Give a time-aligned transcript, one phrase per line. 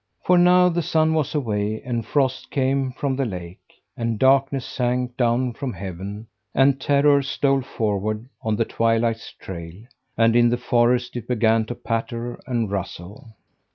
[0.25, 5.15] For now the sun was away and frost came from the lake, and darkness sank
[5.15, 9.83] down from heaven, and terror stole forward on the twilight's trail,
[10.17, 13.27] and in the forest it began to patter and rustle.